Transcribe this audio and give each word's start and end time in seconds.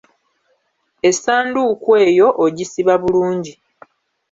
Essanduuku 1.09 1.89
eyo 2.07 2.27
ogisiba 2.45 2.93
bulungi. 3.01 3.53